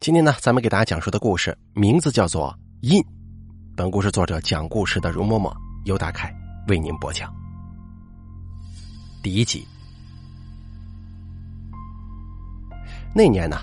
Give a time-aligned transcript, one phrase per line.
[0.00, 2.56] 今天呢，咱们给大家讲述的故事名字叫做
[2.88, 3.02] 《印》。
[3.74, 5.52] 本故事作者讲故事的容嬷嬷
[5.86, 6.32] 由大凯
[6.68, 7.34] 为您播讲。
[9.24, 9.66] 第一集。
[13.12, 13.58] 那年呢，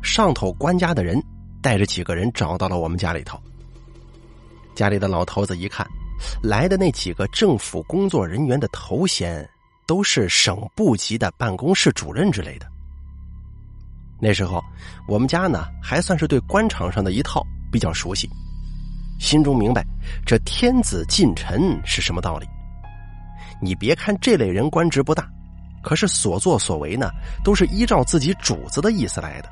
[0.00, 1.20] 上头官家的人
[1.60, 3.36] 带着几个人找到了我们家里头。
[4.76, 5.84] 家里的老头子一看，
[6.40, 9.46] 来的那几个政府工作人员的头衔
[9.88, 12.70] 都是省部级的办公室主任之类的。
[14.20, 14.62] 那时候，
[15.08, 18.28] 我们家呢还算是对官场上的一套比较熟悉，
[19.18, 19.84] 心中明白
[20.26, 22.46] 这天子近臣是什么道理。
[23.62, 25.28] 你别看这类人官职不大，
[25.82, 27.10] 可是所作所为呢
[27.42, 29.48] 都是依照自己主子的意思来的，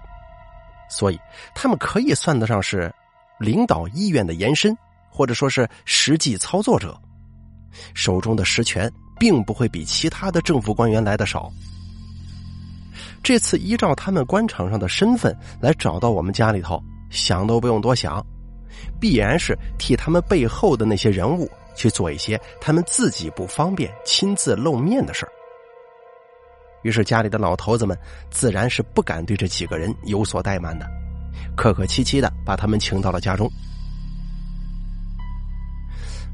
[0.91, 1.19] 所以
[1.55, 2.93] 他们可以算得上是
[3.39, 4.77] 领导意愿的延伸，
[5.11, 6.99] 或者说是实际操作者，
[7.95, 11.51] 手中的实权并不会比其他的政府官员来的少。
[13.23, 18.25] 这次依照他们官场上的身份来找到我们家里头，想都不用多想，
[19.01, 25.33] 必然是替他们背后的那些人物去做一些他们自己不方便亲自露面的事儿。
[26.83, 27.99] 于是家里的老头子们
[28.31, 30.87] 自然是不敢对这几个人有所怠慢的，
[31.57, 33.51] 客客气气的把他们请到了家中。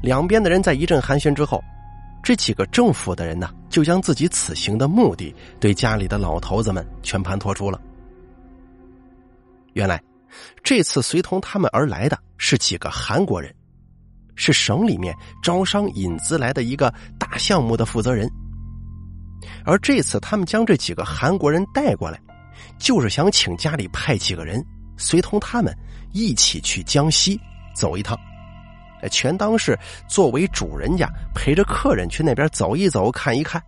[0.01, 1.61] 两边的人在一阵寒暄之后。
[2.23, 7.77] 这几个政府的人呢，就将自己此行的目的对家里的老头子们全盘托出了。
[9.73, 10.01] 原来，
[10.63, 13.53] 这次随同他们而来的是几个韩国人，
[14.33, 18.31] 是省里面招商引资来的一个大项目的负责人。
[19.65, 22.17] 而这次他们将这几个韩国人带过来，
[22.79, 24.65] 就是想请家里派几个人
[24.95, 25.77] 随同他们
[26.13, 27.37] 一起去江西
[27.75, 28.17] 走一趟。
[29.09, 33.61] 全当是作为主人家陪着客人去那边走一走看一看，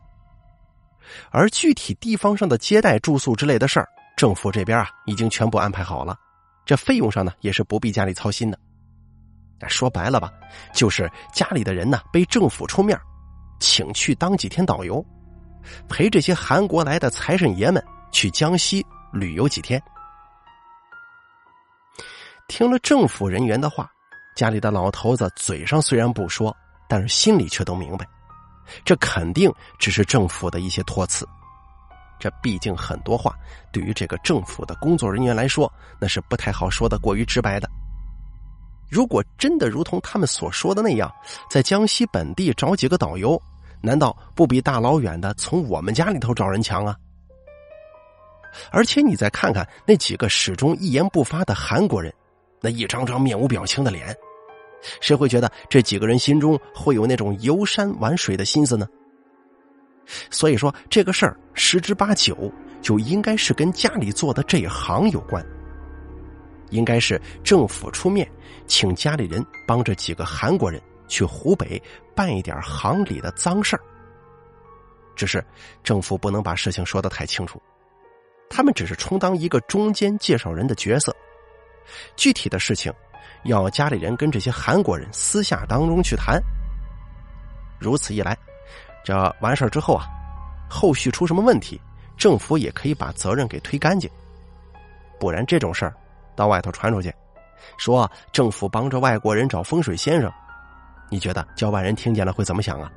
[1.32, 6.18] 而具体地方上的接待住宿之类的事儿，政府这边啊已经全部安排好了，
[6.66, 8.60] 这费用上呢也是不必家里操心的。
[9.68, 10.32] 说白了吧，
[10.74, 13.00] 就是家里的人呢被政府出面，
[13.60, 15.04] 请去当几天导游，
[15.90, 19.82] 陪这些韩国来的财神爷们去江西旅游几天。
[22.48, 23.92] 听了政府人员的话。
[24.38, 26.56] 家里的老头子嘴上虽然不说，
[26.88, 28.08] 但是心里却都明白，
[28.86, 31.28] 这肯定只是政府的一些托词。
[32.20, 33.34] 这毕竟很多话
[33.72, 37.68] 对于这个政府的工作人员来说，那是不太好说的过于直白的。
[38.92, 41.12] 如果真的如同他们所说的那样，
[41.50, 43.42] 在江西本地找几个导游，
[43.82, 46.96] 难道不比大老远的从我们家里头找人强啊？
[48.72, 52.14] 而且你再看看那几个始终一言不发的韩国人，
[52.62, 54.16] 那一张张面无表情的脸。
[55.02, 58.88] 谁会觉得这几个人心中会有那种游山玩水的心思呢？
[60.30, 62.52] 所以说，这个事儿十之八九
[62.82, 65.46] 就应该是跟家里做的这一行有关，
[66.70, 68.26] 应该是政府出面
[68.68, 71.82] 请家里人帮着几个韩国人去湖北
[72.16, 73.82] 办一点行里的脏事儿。
[75.16, 75.44] 只是
[75.84, 77.62] 政府不能把事情说的太清楚，
[78.50, 81.14] 他们只是充当一个中间介绍人的角色，
[82.16, 82.94] 具体的事情。
[83.48, 86.40] 要家里人跟这些韩国人私下当中去谈，
[87.80, 88.38] 如此一来，
[89.04, 90.06] 这完事儿之后啊，
[90.70, 91.82] 后续出什么问题，
[92.18, 94.10] 政府也可以把责任给推干净。
[95.20, 95.94] 不然这种事儿
[96.36, 97.12] 到外头传出去，
[97.78, 100.32] 说政府帮着外国人找风水先生，
[101.10, 102.92] 你觉得叫外人听见了会怎么想啊？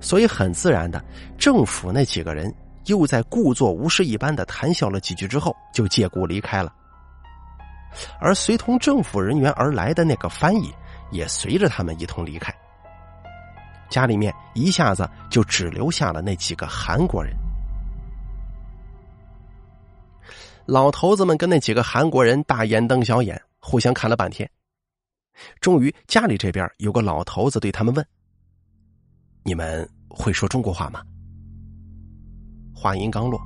[0.00, 1.02] 所以很自然的，
[1.38, 2.54] 政府那几个人
[2.86, 6.70] 又在故作无事一般的谈笑了几句之后，就借故离开了。
[8.20, 10.72] 而随同政府人员而来的那个翻译，
[11.10, 12.54] 也随着他们一同离开。
[13.88, 17.34] 家里面一下子就只留下了那几个韩国人。
[20.64, 24.48] 老头子们跟那几个韩国人大眼瞪小眼，互相看了半天。
[25.60, 28.06] 终于，家里这边有个老头子对他们问
[29.44, 31.02] ：“你们会说中国话吗？”
[32.72, 33.40] 话音刚落，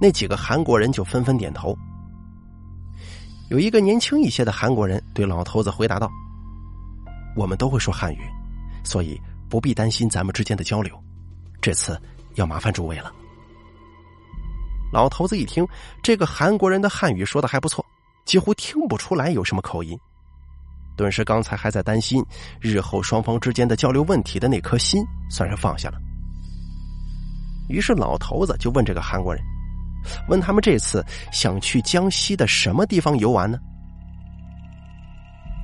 [0.00, 1.76] 那几个韩国人就纷纷点头。
[3.48, 6.10] 有一个年轻一些的韩国人对老头子回答道
[7.36, 8.20] ：“我们都会说汉语，
[8.82, 10.98] 所以不必担心咱们之间的交流。
[11.60, 12.00] 这次
[12.34, 13.12] 要麻烦诸位了。”
[14.92, 15.66] 老头子一听，
[16.02, 17.84] 这个韩国人的汉语说的还不错，
[18.24, 19.98] 几乎听不出来有什么口音，
[20.96, 22.24] 顿时刚才还在担心
[22.60, 25.98] 日后双方之间的交流问题的那颗心算是放下了。
[27.68, 29.42] 于是老头子就问这个韩国人。
[30.28, 33.58] 问他们这次想去江西的什么地方游玩呢？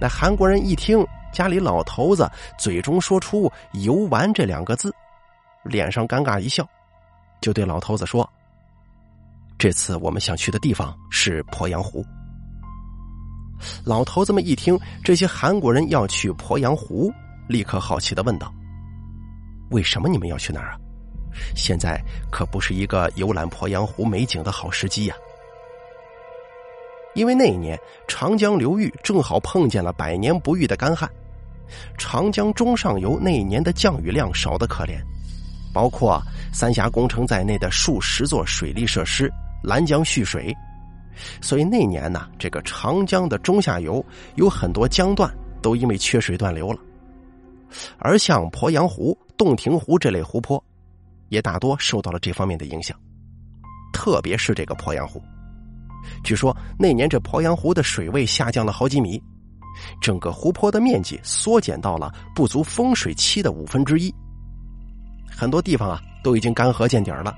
[0.01, 3.51] 那韩国人一听家里老头子嘴中说出
[3.85, 4.95] “游玩”这两个字，
[5.65, 6.65] 脸上尴尬一笑，
[7.41, 8.29] 就对老头子说
[9.59, 12.05] ：“这次我们想去的地方是鄱阳湖。”
[13.85, 17.13] 老头子们一听这些韩国人要去鄱阳湖，
[17.49, 18.55] 立刻好奇的问道
[19.71, 20.79] ：“为什么你们要去那儿啊？
[21.55, 22.01] 现在
[22.31, 25.15] 可不是一个游览鄱阳湖美景的好时机呀！
[27.15, 31.11] 因为那一年长江流域正好碰见了百年不遇的干旱，
[31.97, 35.01] 长江中上游那一年的降雨量少得可怜，
[35.73, 39.33] 包括三峡工程在内的数十座水利设施
[39.63, 40.55] 拦江蓄水。”
[41.43, 44.05] 所以那年呢，这个长江的中下游
[44.37, 45.29] 有很多江段
[45.61, 46.79] 都因为缺水断流了，
[47.99, 50.63] 而像鄱阳湖、洞庭湖这类湖泊，
[51.29, 52.99] 也大多受到了这方面的影响。
[53.93, 55.23] 特别是这个鄱阳湖，
[56.23, 59.21] 据说那年这鄱阳湖的水位下降了好几米，
[60.01, 64.15] 整个湖泊的面积缩减到了不足丰水期的五分之一，
[65.31, 67.37] 很多地方啊都已经干涸见底儿了。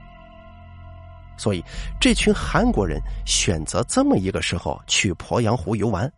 [1.38, 1.64] 所以，
[1.98, 6.12] 这群韩国人选择这么一个时候去鄱阳湖游玩，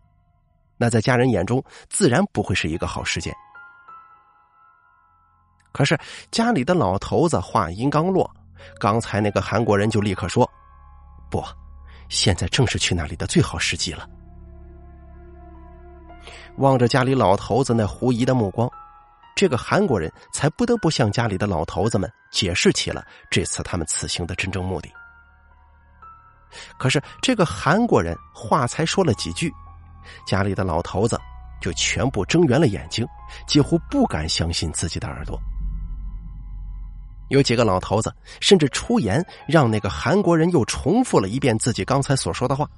[0.77, 3.33] 那在家人眼中自然不会是一个好事件。
[5.73, 5.99] 可是
[6.31, 8.31] 家里的老头子话音刚落，
[8.79, 10.49] 刚才那个韩国人就立刻说
[11.31, 11.43] ：“不，
[12.09, 14.09] 现在正是去那里的最好时机了。”
[16.59, 18.71] 望着家里老头子那狐疑的目光，
[19.35, 24.93] 这个韩国人才不得不向家里的老头子们解释起了这次他们此行的真正目的。
[26.79, 29.51] 可是这个韩国人话才说了几句，
[30.27, 31.19] 家里的老头子
[31.63, 33.07] 就全部睁圆了眼睛，
[33.47, 35.41] 几乎不敢相信自己的耳朵。
[37.33, 42.69] 有几个老头子甚至出言让那个韩国人又重复了一遍自己刚才所说的话，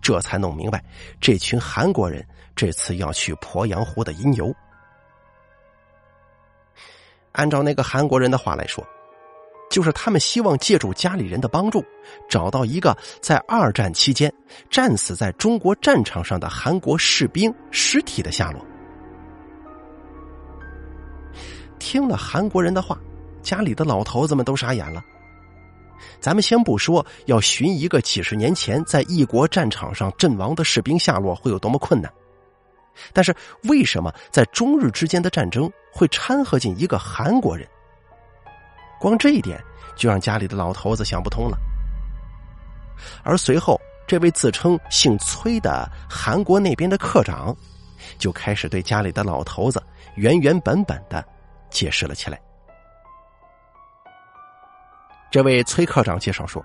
[0.00, 0.84] 这才弄明白
[1.20, 2.24] 这群韩国人
[2.54, 4.54] 这次要去鄱阳湖的因由。
[7.32, 8.86] 按照那个韩国人的话来说。
[9.70, 11.84] 就是他们希望借助家里人的帮助，
[12.26, 14.32] 找到一个在二战期间
[14.70, 18.64] 战死在中国战场上的韩国士兵尸体的下落。
[21.78, 22.98] 听了韩国人的话，
[23.48, 25.02] 家里的老头子们都傻眼了。
[26.20, 32.12] 咱们先不说要寻一个几十年前在异国战场上阵亡的士兵下落会有多么困难，
[33.14, 33.34] 但是
[33.64, 37.66] 为什么在中日之间的战争会掺和进一个韩国人？
[39.00, 39.58] 光这一点
[39.96, 41.56] 就让家里的老头子想不通了，
[43.24, 47.56] 而随后这位自称姓崔的韩国那边的科长，
[48.18, 49.82] 就开始对家里的老头子
[50.16, 51.24] 原原本本的
[51.70, 52.38] 解释了起来。
[55.30, 56.64] 这位崔科长介绍说，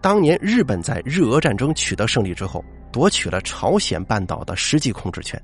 [0.00, 5.40] 当年日本在日俄战争取得胜利之后，夺取了朝鲜半岛的实际控制权。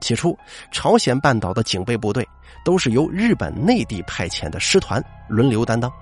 [0.00, 0.36] 起初，
[0.70, 2.26] 朝鲜半岛的警备部队
[2.64, 5.92] 都是由日本内地派遣的师团轮流担当。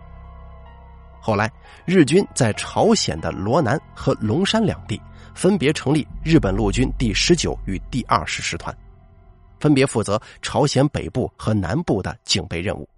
[1.20, 1.50] 后来，
[1.84, 5.00] 日军在朝鲜的罗南和龙山两地
[5.34, 8.74] 分别成立日本陆军第十九与第二十师团，
[9.58, 12.88] 分别负责朝鲜北部和南部的警备任务。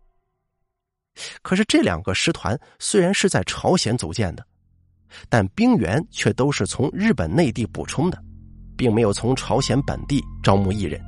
[1.43, 4.44] 可是，这两个师团虽然是在朝鲜组建的，
[5.29, 8.23] 但兵员却都是从日本内地补充的。
[8.75, 11.00] 并没有从朝鲜本地招募艺人，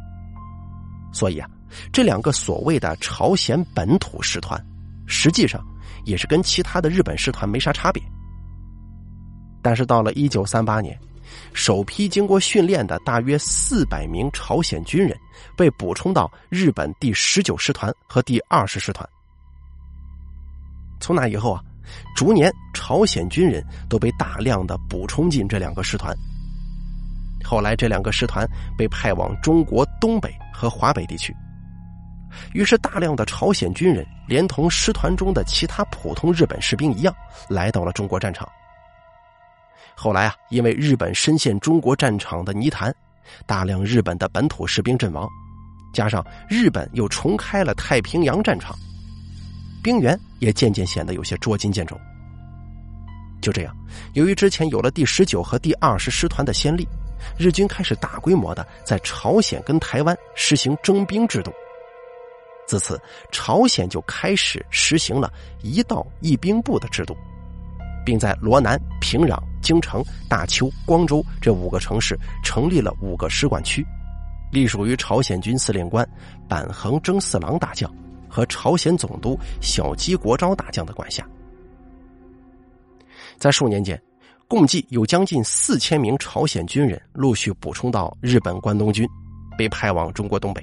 [1.12, 1.51] 所以啊，
[1.93, 4.65] 这两个所谓的朝鲜本土师团，
[5.06, 5.61] 实际上
[6.05, 8.00] 也是跟其他的日本师团没啥差别。
[9.61, 10.97] 但是到了一九三八年，
[11.53, 15.19] 首批经过训练的大约四百名朝鲜军人
[15.57, 19.09] 被补充到日本第十九师团和第二十师团。
[21.01, 21.63] 从那以后啊，
[22.17, 26.17] 逐年朝鲜军人都被大量的补充进这两个师团。
[27.45, 31.35] 后来，这两个师团被派往中国东北和华北地区，
[32.55, 37.15] 于是大量的朝鲜军人连同师团中的其他普通日本士兵一样，
[37.49, 38.49] 来到了中国战场。
[39.95, 42.93] 后来啊，因为日本深陷中国战场的泥潭，
[43.47, 45.29] 大量日本的本土士兵阵亡，
[45.93, 48.75] 加上日本又重开了太平洋战场，
[49.85, 51.95] 兵员也渐渐显得有些捉襟见肘。
[53.43, 53.76] 就这样，
[54.14, 56.88] 由于之前有了第十九和第二十师团的先例。
[57.38, 61.50] 日军开始大规模的在朝鲜跟台湾实行征兵制度，
[62.67, 63.00] 自此
[63.33, 67.17] 朝鲜就开始实行了一道一兵部的制度，
[68.05, 73.83] 并在罗南、平壤、京城、大邱、光州这五个城市成立了五个使馆区，
[74.53, 76.07] 隶属于朝鲜军司令官
[76.47, 77.91] 板横征四郎大将
[78.35, 81.25] 和朝鲜总督小矶国昭大将的管辖，
[83.38, 84.00] 在数年间。
[84.47, 89.09] 共计有将近四千名朝鲜军人陆续补充到日本关东军，
[89.57, 90.62] 被派往中国东北；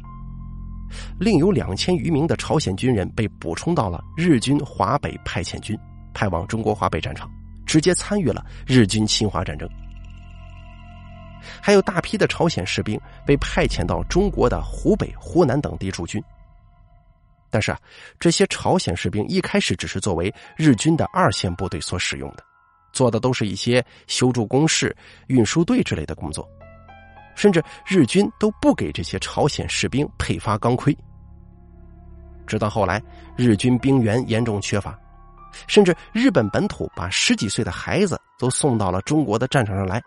[1.19, 5.77] 另有两千余名的朝鲜军人被补充到了日军华北派遣军，
[6.13, 7.29] 派往中国华北战场，
[7.65, 9.67] 直接参与了日军侵华战争。
[11.59, 16.21] 还有大批的朝鲜士兵被派遣到中国的湖北、湖南等地驻军。
[17.51, 17.77] 但是啊，
[18.17, 22.43] 这些朝鲜士兵一开始只是作为日军的二线部队所使用的，
[22.93, 24.95] 做的都是一些修筑工事、
[25.27, 26.49] 运输队之类的工作，
[27.35, 30.97] 甚至日军都不给这些朝鲜士兵配发钢盔。
[32.47, 33.01] 直到后来，
[33.37, 34.97] 日军兵源严重缺乏，
[35.67, 40.01] 甚至日本本土把十几岁的孩子都送到了中国的战场上来。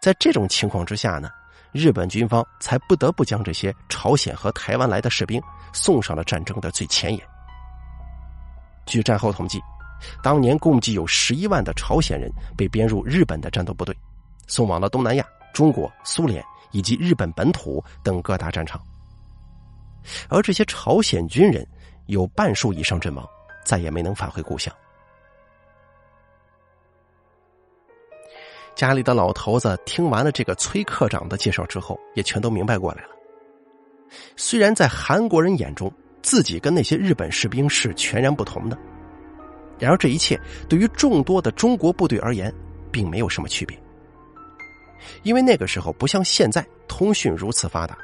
[0.00, 1.30] 在这种情况之下呢，
[1.72, 5.40] 日本军方才不得不将这些朝鲜和台湾来的士兵
[5.72, 7.20] 送上了战争的最前沿。
[8.86, 9.60] 据战后统计，
[10.22, 13.96] 当年共计有十一万的朝鲜人被编入日本的战斗部队，
[14.46, 18.80] 送往了东南亚、中国、苏联以及日本本土等各大战场。
[20.28, 21.66] 而这些朝鲜军人
[22.06, 23.24] 有半数以上阵亡，
[23.64, 24.74] 再也没能返回故乡。
[28.80, 33.10] 家里的老头子听完了这个崔科长的介绍之后，也全都明白过来了。
[34.36, 38.78] 虽然在韩国人眼中，自己跟那些日本士兵是全然不同的，
[39.78, 42.50] 然而这一切对于众多的中国部队而言，
[42.90, 43.78] 并没有什么区别。
[45.24, 47.98] 因为那个时候不像现在通讯如此发达，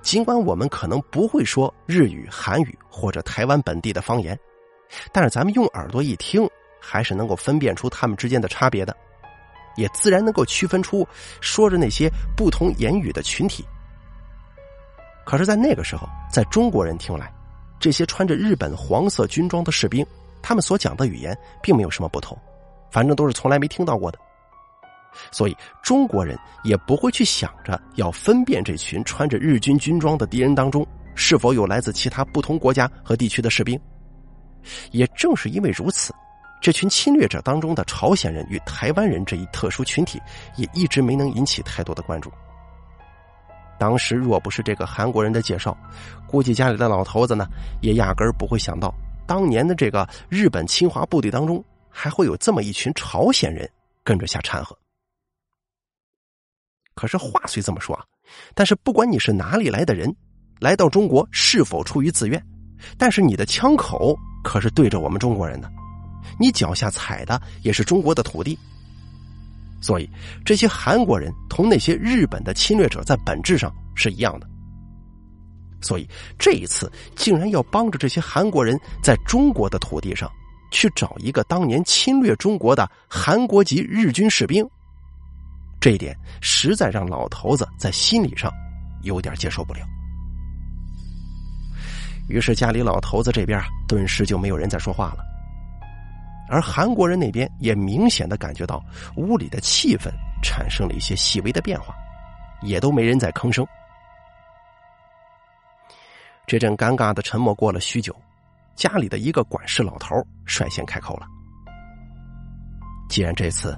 [0.00, 4.34] 尽管我们可能不会说日语、韩语或者台湾本地的方言，
[5.12, 6.48] 但是咱们用耳朵一听，
[6.80, 8.96] 还是能够分辨出他们之间的差别的。
[9.76, 11.06] 也自然能够区分出
[11.40, 13.64] 说着那些不同言语的群体。
[15.24, 17.32] 可是，在那个时候，在中国人听来，
[17.80, 20.06] 这些穿着日本黄色军装的士兵，
[20.42, 22.38] 他们所讲的语言并没有什么不同，
[22.90, 24.18] 反正都是从来没听到过的。
[25.30, 33.80] 所以，中国人也不会去想着要分辨这群穿着日军军装的敌人当中是否有来自其他不同国家和地区的士兵。
[34.90, 36.12] 也正是因为如此。
[36.64, 40.18] 这群侵略者当中的朝鲜人与台湾人这一特殊群体，
[40.56, 42.32] 也一直没能引起太多的关注。
[43.78, 45.76] 当时若不是这个韩国人的介绍，
[46.26, 47.46] 估计家里的老头子呢，
[47.82, 48.94] 也压根儿不会想到，
[49.26, 53.70] 当年的这个日本侵华部队当中，还会有这么一群朝鲜人
[54.02, 54.74] 跟着下掺和。
[56.94, 58.02] 可是话虽这么说啊，
[58.54, 60.10] 但是不管你是哪里来的人，
[60.60, 62.42] 来到中国是否出于自愿，
[62.96, 65.70] 但是你的枪口可是对着我们中国人的。
[66.38, 68.58] 你脚下踩的也是中国的土地，
[69.80, 70.08] 所以
[70.44, 74.48] 这些韩国人同那些日本的侵略者在本质上是一样的。
[75.80, 80.30] 所以这一次竟然要帮着这些韩国人在中国的土地上
[80.70, 84.66] 去找一个当年侵略中国的韩国籍日军士兵，
[85.78, 88.50] 这一点实在让老头子在心理上
[89.02, 89.80] 有点接受不了。
[92.28, 95.33] 于是家里老头子这边顿时就没有人再说话了。
[96.48, 98.84] 而韩国人那边也明显的感觉到
[99.16, 100.10] 屋里的气氛
[100.42, 101.94] 产生了一些细微的变化，
[102.62, 103.66] 也都没人再吭声。
[106.46, 108.14] 这阵尴尬的沉默过了许久，
[108.76, 111.26] 家里的一个管事老头率先开口了
[113.08, 113.74] ：“既然这次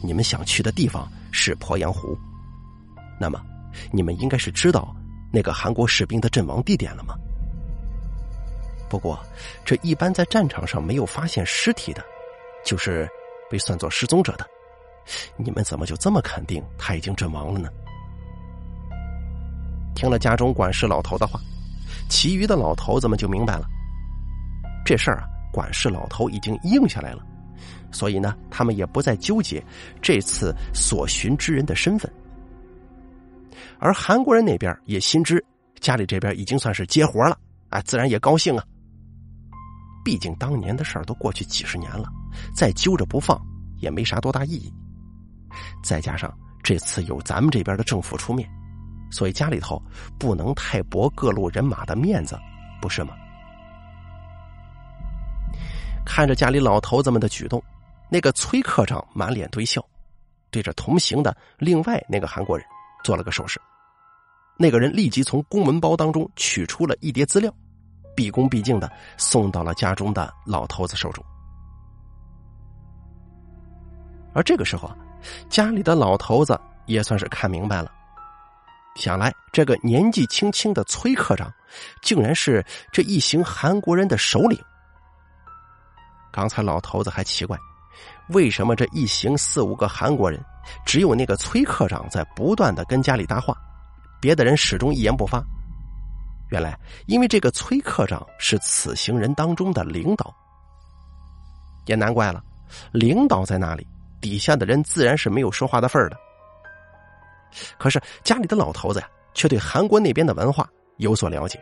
[0.00, 2.16] 你们想去的地方是鄱阳湖，
[3.18, 3.42] 那么
[3.90, 4.94] 你们应该是知道
[5.32, 7.16] 那个韩国士兵的阵亡地点了吗？”
[8.94, 9.18] 不过，
[9.64, 12.04] 这一般在战场上没有发现尸体的，
[12.64, 13.08] 就是
[13.50, 14.46] 被算作失踪者的。
[15.36, 17.68] 你们怎么就这么肯定他已经阵亡了呢？
[19.96, 21.40] 听了家中管事老头的话，
[22.08, 23.66] 其余的老头子们就明白了，
[24.86, 27.26] 这事儿啊，管事老头已经应下来了，
[27.90, 29.60] 所以呢，他们也不再纠结
[30.00, 32.08] 这次所寻之人的身份。
[33.80, 35.44] 而韩国人那边也心知
[35.80, 37.36] 家里这边已经算是接活了，
[37.70, 38.64] 啊，自然也高兴啊。
[40.04, 42.08] 毕竟当年的事儿都过去几十年了，
[42.54, 43.40] 再揪着不放
[43.78, 44.72] 也没啥多大意义。
[45.82, 46.32] 再加上
[46.62, 48.48] 这次有咱们这边的政府出面，
[49.10, 49.82] 所以家里头
[50.18, 52.38] 不能太驳各路人马的面子，
[52.82, 53.14] 不是吗？
[56.04, 57.62] 看着家里老头子们的举动，
[58.10, 59.82] 那个崔科长满脸堆笑，
[60.50, 62.66] 对着同行的另外那个韩国人
[63.02, 63.58] 做了个手势。
[64.58, 67.50] 那个人立即从公文包当中取出了一叠资料。
[68.14, 71.24] 毕恭毕敬的送到了家中的老头子手中，
[74.32, 74.96] 而这个时候啊，
[75.48, 77.90] 家里的老头子也算是看明白了，
[78.96, 81.52] 想来这个年纪轻轻的崔科长，
[82.02, 84.58] 竟然是这一行韩国人的首领。
[86.32, 87.56] 刚才老头子还奇怪，
[88.28, 90.44] 为什么这一行四五个韩国人，
[90.84, 93.56] 只有那个崔科长在不断的跟家里搭话，
[94.20, 95.42] 别的人始终一言不发。
[96.50, 100.32] 原来，因为这个崔科长是此行人当中的领导，
[101.86, 102.42] 也难怪了。
[102.92, 103.86] 领导在那里，
[104.20, 106.16] 底下的人自然是没有说话的份儿的。
[107.78, 111.58] 可是家里的老头子呀，却对韩国那边的文化有所了解。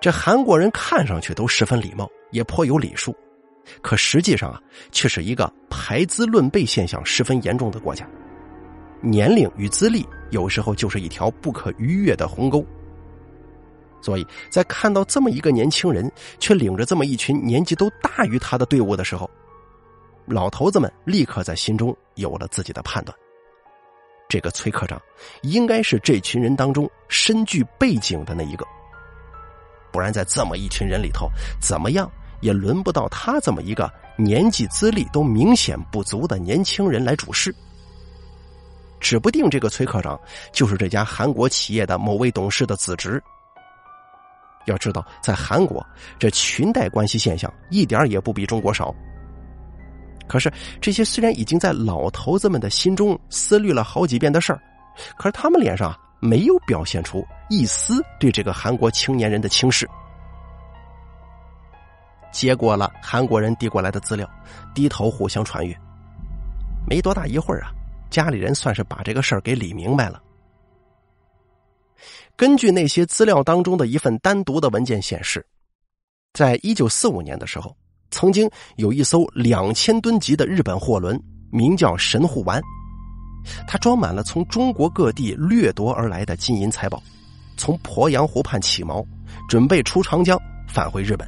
[0.00, 3.16] 这韩国人看上去都十分礼貌，也颇有礼数，
[3.82, 4.60] 可实际上啊，
[4.90, 8.06] 却是一个排资论辈现象十分严重的国家。
[9.00, 12.64] 年龄与资历有时候就是一条不可逾越的鸿沟。
[14.00, 19.28] 所以在看到这么一个年轻人，却领着这么一群年纪都大于他的队伍的时候，
[20.26, 23.16] 老头子们立刻在心中有了自己的判断。
[24.28, 25.00] 这个崔科长
[25.42, 28.66] 应该是这群人当中身具背景的那一个。
[29.92, 31.28] 不然，在这么一群人里头，
[31.60, 32.10] 怎么样
[32.40, 37.54] 也轮不到他这么一个年纪资历都明显不足的年轻人来主事。
[38.98, 40.18] 指不定这个崔科长
[40.52, 43.22] 就是这家韩国企业的某位董事的子侄。
[44.66, 45.84] 要知道，在韩国，
[46.18, 48.94] 这裙带关系现象一点也不比中国少。
[50.28, 54.60] 可是，这些虽然已经在老头子们的心中思虑了好几遍的事儿，
[55.16, 55.96] 可是他们脸上。
[56.18, 59.86] 没有表现出一丝对这个韩国青年人的轻视。
[62.32, 64.28] 接过了韩国人递过来的资料，
[64.74, 65.76] 低头互相传阅。
[66.88, 67.70] 没多大一会儿啊，
[68.08, 70.20] 家里人算是把这个事儿给理明白了。
[72.36, 75.44] 根据那些资料当中的一份单独的文件显示，
[76.34, 77.74] 在一九四五年的时候，
[78.10, 81.18] 曾经有一艘两千吨级的日本货轮，
[81.50, 82.60] 名叫神户丸。
[83.66, 87.02] 它装满了从中国各地掠夺而来的金银财宝，
[87.56, 89.02] 从鄱阳湖畔起锚，
[89.48, 90.38] 准备出长江
[90.68, 91.26] 返回日本。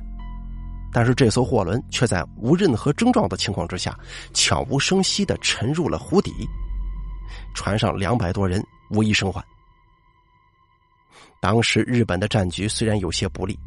[0.93, 3.99] 但是这艘货轮却在无任何征兆的情况之下，
[4.35, 6.31] 悄无声息的沉入了湖底。
[7.55, 9.43] 船上两百多人无一生还。
[11.41, 13.59] 当时日本的战局虽然有些不利，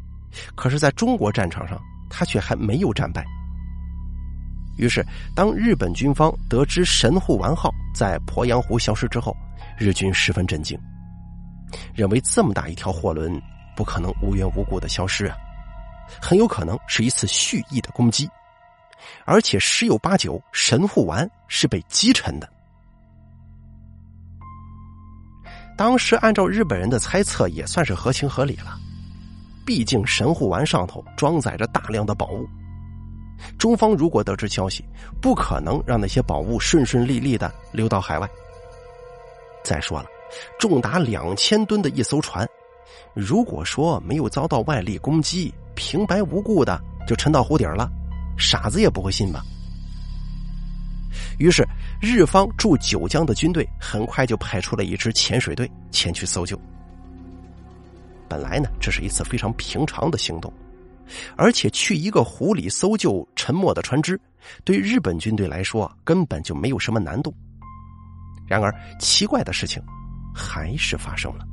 [0.54, 1.80] 可是在中国战场上，
[2.10, 3.24] 他却还没有战败。
[4.78, 5.04] 于是，
[5.34, 9.36] 当日本军方得知神户丸号在鄱阳湖消失之后，
[9.78, 10.78] 日军十分震惊，
[11.94, 13.40] 认为这么大一条货轮
[13.76, 15.36] 不可能无缘无故的消失啊，
[16.20, 18.28] 很有可能是一次蓄意的攻击，
[19.24, 22.51] 而且十有八九神户丸是被击沉的。
[25.82, 28.78] 当时按照日本人的猜测，也算是合情合理了，
[29.66, 32.46] 毕竟神户丸上头装载着大量的宝物。
[33.58, 34.84] 中方如果得知消息，
[35.20, 38.30] 不可能让那些宝物顺顺利利的流到海外。
[39.64, 40.06] 再说了，
[40.56, 42.48] 重达两千吨的一艘船，
[43.12, 47.90] 如果说没有遭到外力攻击，平白无故的就沉到湖底了，
[48.38, 49.42] 傻子也不会信吧？
[51.40, 51.66] 于是，
[52.02, 56.60] 日方驻九江的军队很快就派出了一支潜水队前去搜救。
[58.28, 60.52] 本来呢，这是一次非常平常的行动。
[61.36, 64.20] 而且去一个湖里搜救沉没的船只，
[64.64, 67.32] 对日本军队来说根本就没有什么难度。
[68.48, 69.80] 然而，奇怪的事情
[70.34, 71.44] 还是发生了。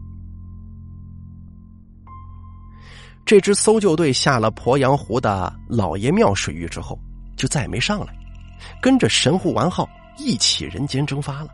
[3.24, 6.98] 这支搜救队下了鄱阳湖的老爷庙水域之后，
[7.38, 8.18] 就再也没上来，
[8.82, 9.88] 跟着神户丸号
[10.20, 11.50] 一起人间蒸发了。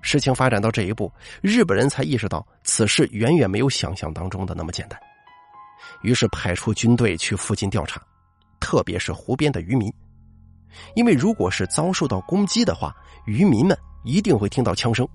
[0.00, 4.98] 事情发展到这一步，日本人才意识到此事远远没有想象当中的那么简单。
[6.02, 8.00] 于是派出军队去附近调查，
[8.60, 9.92] 特别是湖边的渔民，
[10.94, 12.94] 因为如果是遭受到攻击的话，
[13.26, 15.06] 渔民们一定会听到枪声。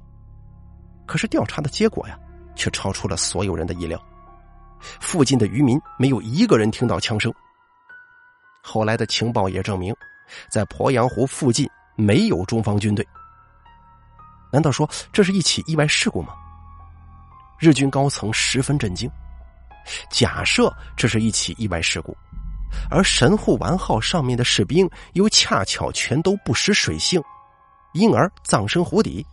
[1.06, 2.20] 可是调查的结果呀，
[2.56, 4.02] 却超出了所有人的意料，
[5.00, 7.34] 附近的渔民没有一个人听到枪声。
[8.62, 9.96] 后来的情报也证明，
[10.50, 13.08] 在鄱阳湖附近没有中方军队。
[14.52, 16.34] 难道说这是一起意外事故吗？
[17.60, 19.10] 日军高层十分震惊。
[20.10, 22.16] 假设这是一起意外事故，
[22.90, 27.22] 而神户丸号上面的士兵又恰巧全都不识水性，
[27.94, 29.26] 因而葬身湖底。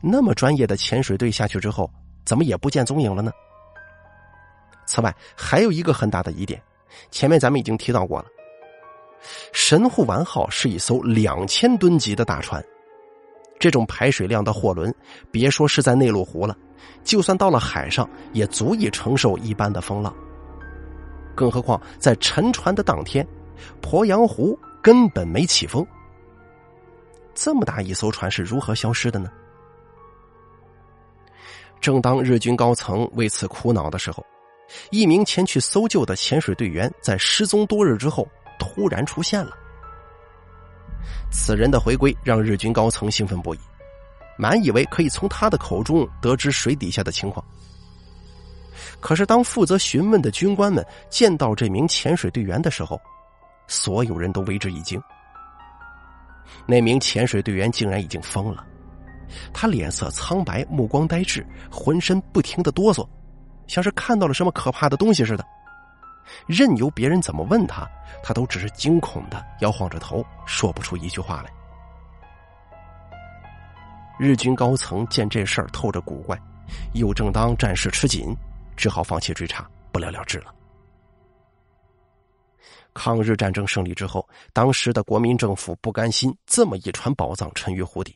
[0.00, 1.90] 那么专业的潜水队下去之后，
[2.24, 3.32] 怎么也不见踪影了呢？
[4.86, 6.62] 此外，还有一个很大的疑点，
[7.10, 8.26] 前面咱们已经提到过了。
[9.52, 12.64] 神户丸号是一艘两千吨级的大船，
[13.58, 14.94] 这种排水量的货轮，
[15.30, 16.56] 别说是在内陆湖了。
[17.02, 20.14] 就算到了海上，也足以承受一般的风浪。
[21.34, 23.26] 更何况在沉船的当天，
[23.82, 25.86] 鄱阳湖根本没起风。
[27.34, 29.30] 这么大一艘船是如何消失的呢？
[31.80, 34.24] 正当日军高层为此苦恼的时候，
[34.90, 38.26] 一名前去搜救的潜水队员在失踪多日之后
[38.64, 39.50] 突然出现了。
[41.30, 43.58] 此人的回归让日军高层兴奋不已。
[44.36, 47.44] 满以为可以从他的口中得知水底下的情况，
[49.00, 53.00] 可是当负责询问的军官们见到这名潜水队员的时候，
[53.68, 55.00] 所有人都为之一惊。
[56.66, 58.66] 那名潜水队员竟然已经疯了，
[59.52, 63.06] 他脸色苍白，目光呆滞，浑身不停的哆嗦，
[63.68, 65.46] 像是看到了什么可怕的东西似的。
[66.46, 67.88] 任由别人怎么问他，
[68.22, 71.52] 他都只是惊恐的摇晃着头，说不出一句话来。
[74.18, 76.38] 日军高层见这事儿透着古怪，
[76.94, 78.34] 又正当战事吃紧，
[78.76, 80.54] 只好放弃追查，不了了之了。
[82.92, 88.14] 抗日战争胜利之后，当时的国民政府不甘心这么一船宝藏沉于湖底，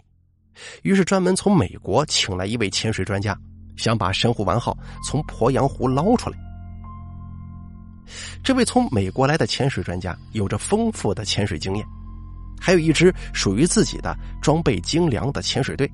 [0.82, 3.36] 于是专门从美国请来一位潜水专家，
[3.76, 6.38] 想把神户丸号从鄱阳湖捞出来。
[8.42, 11.86] 这位从美国来的潜水专家有着丰富的潜水经验，
[12.60, 15.90] 还有一支属于自己的装备精良的潜水队，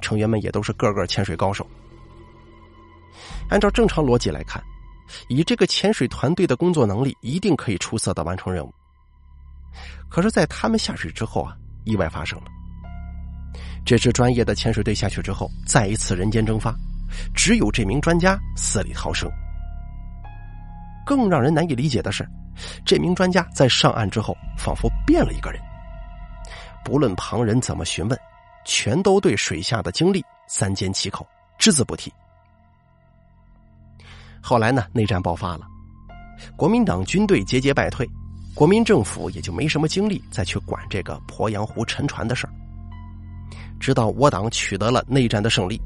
[0.00, 1.66] 成员们也都是个个潜水高手。
[3.50, 4.62] 按照正常逻辑来看，
[5.28, 8.72] 以这个潜水团队的工作能力，一定可以出色的完成任务。
[10.08, 12.46] 可是，在他们下水之后啊，意外发生了。
[13.84, 16.74] 这支专业的潜水队下去之后，再一次人间蒸发，
[17.34, 19.30] 只有这名专家死里逃生。
[21.04, 22.26] 更让人难以理解的是，
[22.84, 25.60] 这名专家在上岸之后，仿佛变了一个人。
[26.84, 28.18] 不论旁人怎么询问，
[28.64, 31.26] 全都对水下的经历三缄其口，
[31.58, 32.12] 只字不提。
[34.40, 35.66] 后来呢，内战爆发了，
[36.56, 38.06] 国民党军队节节败退，
[38.54, 42.52] 国民政府也就没什么精力再去管这个鄱阳湖沉船的事儿。
[43.80, 45.80] 直到我党取得了内战的胜利，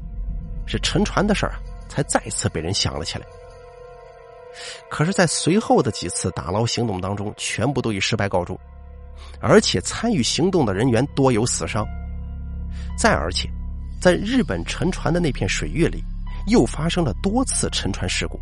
[0.67, 1.53] 是沉船的事儿，
[1.87, 3.25] 才再次被人想了起来。
[4.89, 8.59] 可是，在随后的几次打捞行动当中，全部都以失败告终，
[9.39, 11.85] 而且参与行动的人员多有死伤。
[12.97, 13.49] 再而且，
[14.01, 16.03] 在日本沉船的那片水域里，
[16.47, 18.39] 又发生了多次沉船事故。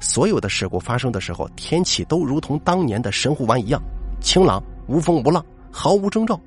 [0.00, 3.82] 所有的事故发生的时候，天气都如同当年的神户湾一样
[4.20, 6.40] 晴朗、无风无浪、毫无征兆。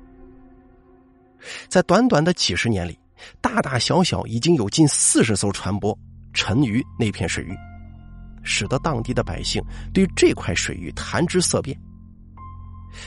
[1.68, 2.98] 在短短的几十年里，
[3.40, 5.96] 大大小小已经有近四十艘船舶
[6.32, 7.56] 沉于那片水域。
[8.48, 11.78] 使得当地的百姓对这块水域谈之色变。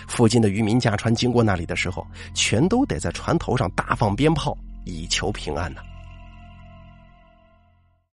[0.07, 5.81] 附近的渔民驾船经过那里的时候，全都得在船头上大放鞭炮，以求平安呢。